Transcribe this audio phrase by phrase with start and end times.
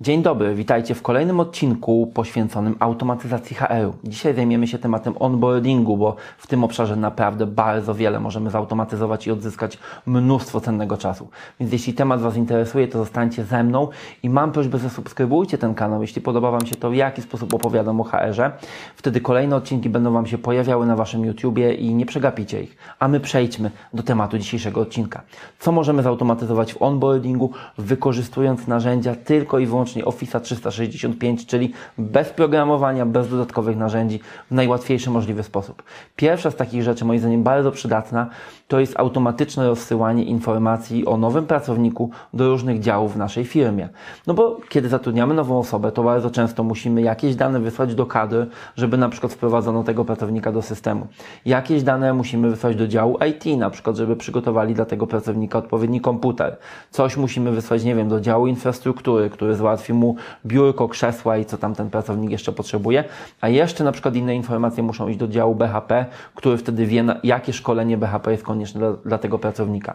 [0.00, 3.94] Dzień dobry, witajcie w kolejnym odcinku poświęconym automatyzacji HR-u.
[4.04, 9.30] Dzisiaj zajmiemy się tematem onboardingu, bo w tym obszarze naprawdę bardzo wiele możemy zautomatyzować i
[9.30, 11.28] odzyskać mnóstwo cennego czasu.
[11.60, 13.88] Więc jeśli temat Was interesuje, to zostańcie ze mną
[14.22, 18.00] i mam prośbę, zasubskrybujcie ten kanał, jeśli podoba Wam się to, w jaki sposób opowiadam
[18.00, 18.50] o HR-ze.
[18.96, 22.76] Wtedy kolejne odcinki będą Wam się pojawiały na Waszym YouTubie i nie przegapicie ich.
[22.98, 25.22] A my przejdźmy do tematu dzisiejszego odcinka.
[25.58, 32.30] Co możemy zautomatyzować w onboardingu, wykorzystując narzędzia tylko i wyłącznie wyłącznie Office 365, czyli bez
[32.30, 35.82] programowania, bez dodatkowych narzędzi, w najłatwiejszy możliwy sposób.
[36.16, 38.30] Pierwsza z takich rzeczy, moim zdaniem bardzo przydatna,
[38.68, 43.88] to jest automatyczne rozsyłanie informacji o nowym pracowniku do różnych działów w naszej firmie.
[44.26, 48.46] No bo kiedy zatrudniamy nową osobę, to bardzo często musimy jakieś dane wysłać do kadry,
[48.76, 51.06] żeby na przykład wprowadzono tego pracownika do systemu.
[51.46, 56.00] Jakieś dane musimy wysłać do działu IT, na przykład, żeby przygotowali dla tego pracownika odpowiedni
[56.00, 56.56] komputer.
[56.90, 61.44] Coś musimy wysłać, nie wiem, do działu infrastruktury, który załatwi załatwi mu biurko, krzesła i
[61.44, 63.04] co tam ten pracownik jeszcze potrzebuje,
[63.40, 67.52] a jeszcze na przykład inne informacje muszą iść do działu BHP, który wtedy wie, jakie
[67.52, 69.94] szkolenie BHP jest konieczne dla, dla tego pracownika.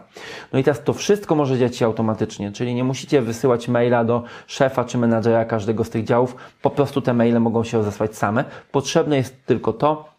[0.52, 4.22] No i teraz to wszystko może dziać się automatycznie, czyli nie musicie wysyłać maila do
[4.46, 8.44] szefa czy menadżera każdego z tych działów, po prostu te maile mogą się rozesłać same.
[8.72, 10.13] Potrzebne jest tylko to,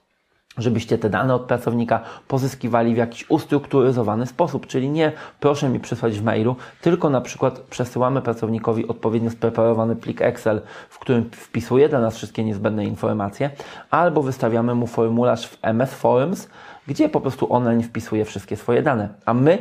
[0.57, 6.19] żebyście te dane od pracownika pozyskiwali w jakiś ustrukturyzowany sposób, czyli nie proszę mi przysłać
[6.19, 12.01] w mailu, tylko na przykład przesyłamy pracownikowi odpowiednio spreparowany plik Excel, w którym wpisuje dla
[12.01, 13.49] nas wszystkie niezbędne informacje,
[13.89, 16.47] albo wystawiamy mu formularz w MS Forms,
[16.87, 19.57] gdzie po prostu online wpisuje wszystkie swoje dane, a my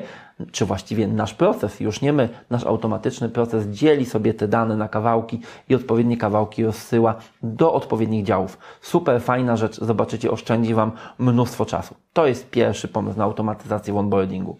[0.53, 4.89] czy właściwie nasz proces, już nie my, nasz automatyczny proces dzieli sobie te dane na
[4.89, 8.59] kawałki i odpowiednie kawałki rozsyła do odpowiednich działów.
[8.81, 11.95] Super fajna rzecz, zobaczycie, oszczędzi Wam mnóstwo czasu.
[12.13, 14.57] To jest pierwszy pomysł na automatyzację w onboardingu.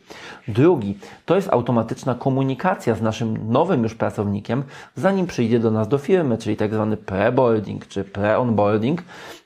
[0.49, 4.63] Drugi to jest automatyczna komunikacja z naszym nowym już pracownikiem,
[4.97, 8.99] zanim przyjdzie do nas do firmy, czyli tak zwany pre-boarding czy pre-onboarding,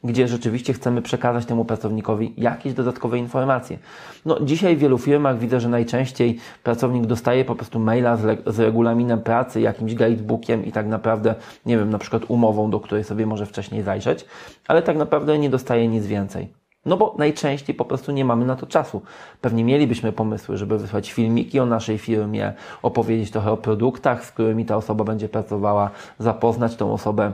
[0.04, 3.78] gdzie rzeczywiście chcemy przekazać temu pracownikowi jakieś dodatkowe informacje.
[4.24, 6.17] No, dzisiaj w wielu firmach widzę, że najczęściej
[6.62, 11.34] pracownik dostaje po prostu maila z, z regulaminem pracy, jakimś guidebookiem i tak naprawdę,
[11.66, 14.24] nie wiem, na przykład umową, do której sobie może wcześniej zajrzeć,
[14.68, 16.48] ale tak naprawdę nie dostaje nic więcej.
[16.86, 19.02] No bo najczęściej po prostu nie mamy na to czasu.
[19.40, 22.52] Pewnie mielibyśmy pomysły, żeby wysłać filmiki o naszej firmie,
[22.82, 27.32] opowiedzieć trochę o produktach, z którymi ta osoba będzie pracowała, zapoznać tą osobę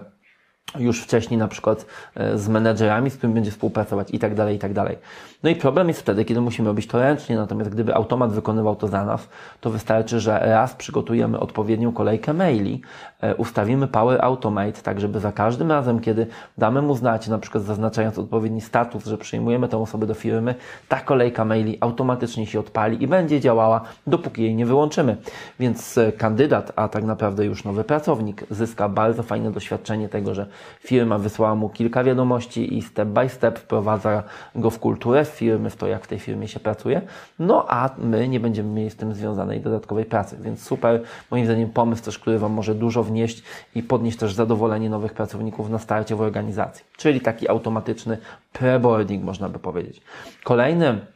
[0.79, 4.59] już wcześniej na przykład e, z menedżerami, z którymi będzie współpracować i tak dalej, i
[4.59, 4.99] tak dalej.
[5.43, 8.89] No i problem jest wtedy, kiedy musimy robić to ręcznie, natomiast gdyby automat wykonywał to
[8.89, 9.29] za nas,
[9.61, 12.83] to wystarczy, że raz przygotujemy odpowiednią kolejkę maili,
[13.21, 16.27] e, ustawimy Power Automate, tak żeby za każdym razem, kiedy
[16.59, 20.55] damy mu znać, na przykład zaznaczając odpowiedni status, że przyjmujemy tę osobę do firmy,
[20.89, 25.17] ta kolejka maili automatycznie się odpali i będzie działała, dopóki jej nie wyłączymy.
[25.61, 30.47] Więc e, kandydat, a tak naprawdę już nowy pracownik, zyska bardzo fajne doświadczenie tego, że
[30.81, 34.23] firma wysłała mu kilka wiadomości i step by step wprowadza
[34.55, 35.25] go w kulturę.
[35.25, 37.03] Firmy, w to jak w tej firmie się pracuje,
[37.39, 41.71] no a my nie będziemy mieli z tym związanej dodatkowej pracy, więc super, moim zdaniem
[41.71, 43.43] pomysł też, który Wam może dużo wnieść
[43.75, 48.19] i podnieść też zadowolenie nowych pracowników na starcie w organizacji, czyli taki automatyczny
[48.53, 50.01] preboarding można by powiedzieć.
[50.45, 51.07] Kolejny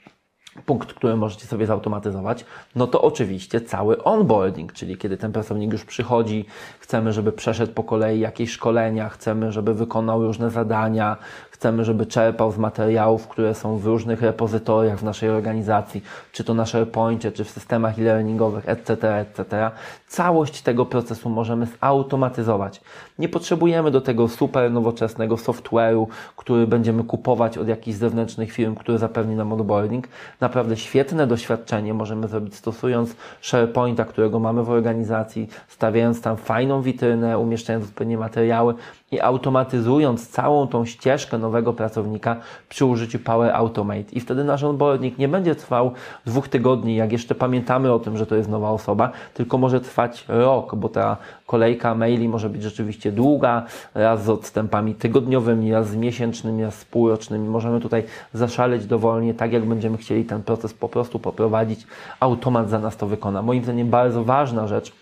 [0.66, 2.44] punkt, który możecie sobie zautomatyzować,
[2.76, 6.44] no to oczywiście cały onboarding, czyli kiedy ten pracownik już przychodzi,
[6.80, 11.16] chcemy, żeby przeszedł po kolei jakieś szkolenia, chcemy, żeby wykonał różne zadania,
[11.58, 16.02] Chcemy, żeby czerpał z materiałów, które są w różnych repozytoriach w naszej organizacji,
[16.32, 19.70] czy to na SharePointie, czy w systemach e-learningowych, etc., etc.
[20.08, 22.80] Całość tego procesu możemy zautomatyzować.
[23.19, 28.98] Nie potrzebujemy do tego super nowoczesnego software'u, który będziemy kupować od jakichś zewnętrznych firm, który
[28.98, 30.08] zapewni nam onboarding.
[30.40, 37.38] Naprawdę świetne doświadczenie możemy zrobić stosując SharePointa, którego mamy w organizacji, stawiając tam fajną witrynę,
[37.38, 38.75] umieszczając odpowiednie materiały
[39.10, 42.36] i automatyzując całą tą ścieżkę nowego pracownika
[42.69, 44.12] przy użyciu Power Automate.
[44.12, 45.92] I wtedy nasz onboarding nie będzie trwał
[46.26, 50.25] dwóch tygodni, jak jeszcze pamiętamy o tym, że to jest nowa osoba, tylko może trwać
[50.28, 51.16] rok, bo ta
[51.47, 53.62] kolejka maili może być rzeczywiście długa,
[53.94, 57.49] raz z odstępami tygodniowymi, raz z miesięcznymi, raz z półrocznymi.
[57.49, 61.87] Możemy tutaj zaszaleć dowolnie, tak jak będziemy chcieli ten proces po prostu poprowadzić.
[62.20, 63.43] Automat za nas to wykona.
[63.43, 64.93] Moim zdaniem bardzo ważna rzecz,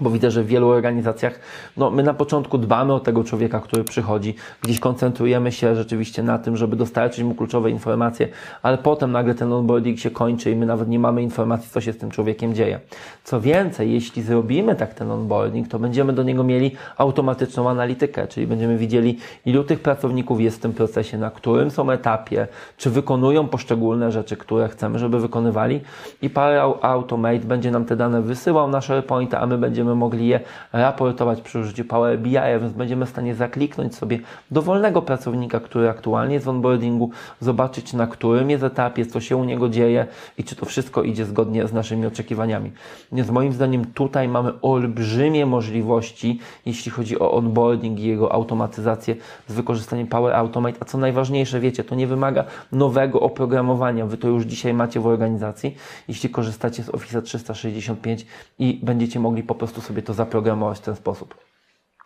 [0.00, 1.40] bo widzę, że w wielu organizacjach,
[1.76, 6.38] no my na początku dbamy o tego człowieka, który przychodzi, gdzieś koncentrujemy się rzeczywiście na
[6.38, 8.28] tym, żeby dostarczyć mu kluczowe informacje,
[8.62, 11.92] ale potem nagle ten onboarding się kończy i my nawet nie mamy informacji, co się
[11.92, 12.80] z tym człowiekiem dzieje.
[13.24, 18.46] Co więcej, jeśli zrobimy tak ten onboarding, to będziemy do niego mieli automatyczną analitykę, czyli
[18.46, 22.46] będziemy widzieli, ilu tych pracowników jest w tym procesie, na którym są etapie,
[22.76, 25.80] czy wykonują poszczególne rzeczy, które chcemy, żeby wykonywali
[26.22, 30.26] i Power Automate będzie nam te dane wysyłał na SharePoint, a my będziemy będziemy mogli
[30.26, 30.40] je
[30.72, 34.18] raportować przy użyciu Power BI, więc będziemy w stanie zakliknąć sobie
[34.50, 39.44] dowolnego pracownika, który aktualnie jest w onboardingu, zobaczyć na którym jest etapie, co się u
[39.44, 40.06] niego dzieje
[40.38, 42.70] i czy to wszystko idzie zgodnie z naszymi oczekiwaniami.
[43.12, 49.16] Więc moim zdaniem tutaj mamy olbrzymie możliwości, jeśli chodzi o onboarding i jego automatyzację
[49.48, 54.06] z wykorzystaniem Power Automate, a co najważniejsze, wiecie, to nie wymaga nowego oprogramowania.
[54.06, 55.76] Wy to już dzisiaj macie w organizacji,
[56.08, 58.26] jeśli korzystacie z Office 365
[58.58, 61.51] i będziecie mogli po prostu sobie to zaprogramować w ten sposób.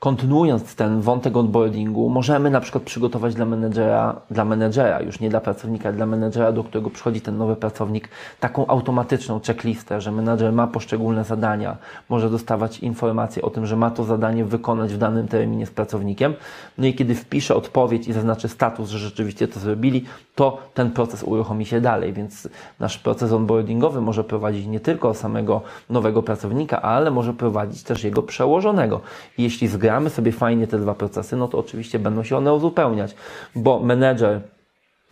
[0.01, 5.41] Kontynuując ten wątek onboardingu, możemy na przykład przygotować dla menedżera, dla menedżera, już nie dla
[5.41, 8.09] pracownika, dla menedżera, do którego przychodzi ten nowy pracownik,
[8.41, 11.77] taką automatyczną checklistę, że menedżer ma poszczególne zadania,
[12.09, 16.35] może dostawać informacje o tym, że ma to zadanie wykonać w danym terminie z pracownikiem.
[16.79, 20.05] No i kiedy wpisze odpowiedź i zaznaczy status, że rzeczywiście to zrobili,
[20.35, 22.49] to ten proces uruchomi się dalej, więc
[22.81, 25.61] nasz proces onboardingowy może prowadzić nie tylko samego
[25.91, 29.01] nowego pracownika, ale może prowadzić też jego przełożonego.
[29.39, 33.15] Jeśli zgramy sobie fajnie te dwa procesy, no to oczywiście będą się one uzupełniać,
[33.55, 34.41] bo menedżer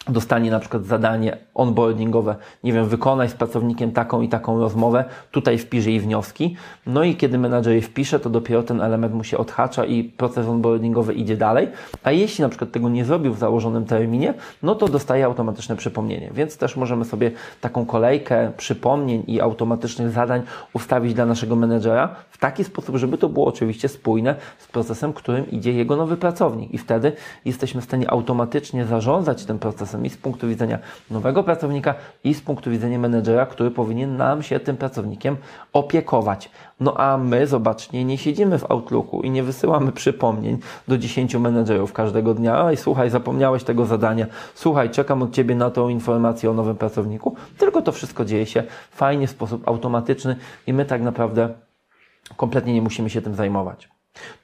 [0.09, 5.59] dostanie na przykład zadanie onboardingowe, nie wiem, wykonaj z pracownikiem taką i taką rozmowę, tutaj
[5.59, 6.57] wpisz jej wnioski,
[6.87, 10.47] no i kiedy menadżer je wpisze, to dopiero ten element mu się odhacza i proces
[10.49, 11.69] onboardingowy idzie dalej,
[12.03, 16.31] a jeśli na przykład tego nie zrobił w założonym terminie, no to dostaje automatyczne przypomnienie,
[16.35, 17.31] więc też możemy sobie
[17.61, 20.43] taką kolejkę przypomnień i automatycznych zadań
[20.73, 25.51] ustawić dla naszego menedżera w taki sposób, żeby to było oczywiście spójne z procesem, którym
[25.51, 26.75] idzie jego nowy pracownik.
[26.75, 27.13] I wtedy
[27.45, 30.79] jesteśmy w stanie automatycznie zarządzać tym procesem i z punktu widzenia
[31.11, 31.95] nowego pracownika,
[32.25, 35.37] i z punktu widzenia menedżera, który powinien nam się tym pracownikiem
[35.73, 36.51] opiekować.
[36.81, 40.59] No a my, zobaczcie, nie siedzimy w Outlooku i nie wysyłamy przypomnień
[40.89, 42.65] do 10 menedżerów każdego dnia.
[42.65, 47.37] Oj, słuchaj, zapomniałeś tego zadania, słuchaj, czekam od Ciebie na tą informację o nowym pracowniku.
[47.59, 50.37] Tylko to wszystko dzieje się fajnie, w sposób automatyczny
[50.67, 51.49] i my tak naprawdę
[52.37, 53.89] kompletnie nie musimy się tym zajmować.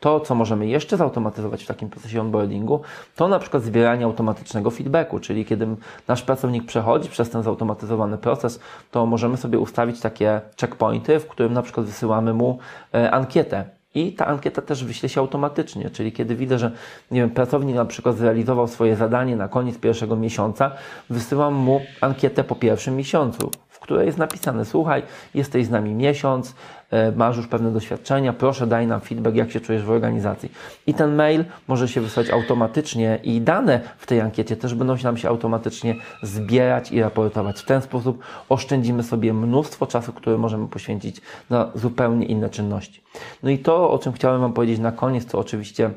[0.00, 2.80] To, co możemy jeszcze zautomatyzować w takim procesie onboardingu,
[3.16, 5.66] to na przykład zbieranie automatycznego feedbacku, czyli kiedy
[6.08, 11.52] nasz pracownik przechodzi przez ten zautomatyzowany proces, to możemy sobie ustawić takie checkpointy, w którym
[11.52, 12.58] na przykład wysyłamy mu
[12.94, 13.64] e, ankietę.
[13.94, 16.70] I ta ankieta też wyśle się automatycznie, czyli kiedy widzę, że
[17.10, 20.70] nie wiem, pracownik na przykład zrealizował swoje zadanie na koniec pierwszego miesiąca,
[21.10, 23.50] wysyłam mu ankietę po pierwszym miesiącu,
[23.80, 25.02] w której jest napisane: Słuchaj,
[25.34, 26.54] jesteś z nami miesiąc,
[26.90, 30.52] E, masz już pewne doświadczenia, proszę daj nam feedback, jak się czujesz w organizacji.
[30.86, 35.04] I ten mail może się wysłać automatycznie i dane w tej ankiecie też będą się
[35.04, 37.60] nam się automatycznie zbierać i raportować.
[37.60, 43.02] W ten sposób oszczędzimy sobie mnóstwo czasu, które możemy poświęcić na zupełnie inne czynności.
[43.42, 45.90] No i to, o czym chciałem Wam powiedzieć na koniec, to oczywiście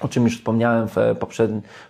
[0.00, 0.94] o czym już wspomniałem w,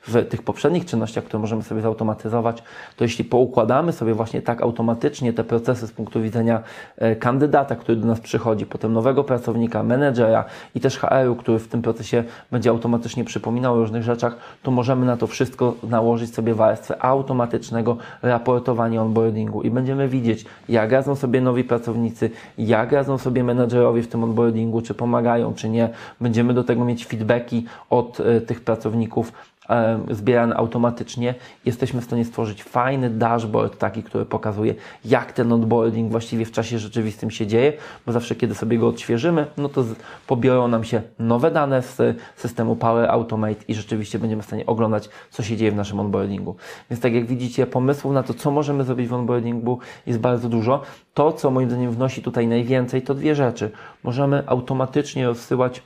[0.02, 2.62] w, tych poprzednich czynnościach, które możemy sobie zautomatyzować,
[2.96, 6.62] to jeśli poukładamy sobie właśnie tak automatycznie te procesy z punktu widzenia
[6.96, 10.44] e, kandydata, który do nas przychodzi, potem nowego pracownika, menedżera
[10.74, 15.06] i też HR-u, który w tym procesie będzie automatycznie przypominał o różnych rzeczach, to możemy
[15.06, 21.40] na to wszystko nałożyć sobie warstwę automatycznego raportowania onboardingu i będziemy widzieć, jak radzą sobie
[21.40, 25.88] nowi pracownicy, jak radzą sobie menedżerowie w tym onboardingu, czy pomagają, czy nie.
[26.20, 29.32] Będziemy do tego mieć feedbacki od e, tych pracowników
[29.70, 31.34] e, zbierane automatycznie.
[31.64, 36.78] Jesteśmy w stanie stworzyć fajny dashboard, taki, który pokazuje, jak ten onboarding właściwie w czasie
[36.78, 37.72] rzeczywistym się dzieje,
[38.06, 39.84] bo zawsze, kiedy sobie go odświeżymy, no to
[40.26, 45.08] pobiorą nam się nowe dane z systemu Power Automate i rzeczywiście będziemy w stanie oglądać,
[45.30, 46.56] co się dzieje w naszym onboardingu.
[46.90, 50.82] Więc tak jak widzicie, pomysłów na to, co możemy zrobić w onboardingu jest bardzo dużo.
[51.14, 53.70] To, co moim zdaniem wnosi tutaj najwięcej, to dwie rzeczy.
[54.02, 55.82] Możemy automatycznie rozsyłać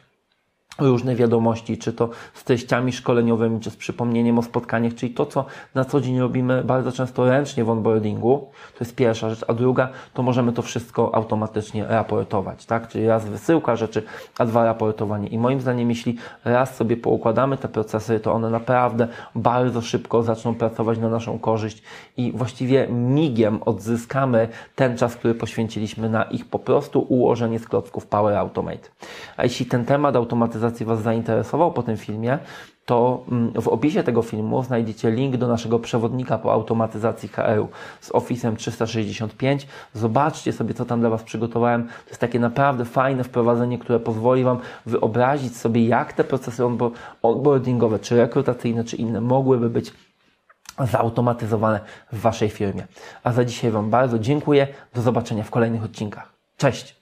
[0.79, 5.45] różne wiadomości, czy to z treściami szkoleniowymi, czy z przypomnieniem o spotkaniach, czyli to, co
[5.75, 9.89] na co dzień robimy bardzo często ręcznie w onboardingu, to jest pierwsza rzecz, a druga,
[10.15, 12.89] to możemy to wszystko automatycznie raportować, tak?
[12.89, 14.03] Czyli raz wysyłka rzeczy,
[14.39, 15.29] a dwa raportowanie.
[15.29, 20.55] I moim zdaniem, jeśli raz sobie poukładamy te procesy, to one naprawdę bardzo szybko zaczną
[20.55, 21.83] pracować na naszą korzyść
[22.17, 28.07] i właściwie migiem odzyskamy ten czas, który poświęciliśmy na ich po prostu ułożenie z klocków
[28.07, 28.89] Power Automate.
[29.37, 32.39] A jeśli ten temat automatyzacji automatyzacji Was zainteresował po tym filmie,
[32.87, 37.67] to mm, w opisie tego filmu znajdziecie link do naszego przewodnika po automatyzacji KR
[38.01, 39.67] z Office 365.
[39.95, 41.85] Zobaczcie sobie, co tam dla Was przygotowałem.
[41.85, 46.65] To jest takie naprawdę fajne wprowadzenie, które pozwoli Wam wyobrazić sobie, jak te procesy
[47.23, 49.93] onboardingowe, czy rekrutacyjne, czy inne mogłyby być
[50.79, 51.81] zautomatyzowane
[52.13, 52.87] w Waszej firmie.
[53.25, 54.67] A za dzisiaj Wam bardzo dziękuję.
[54.95, 56.33] Do zobaczenia w kolejnych odcinkach.
[56.57, 56.93] Cześć!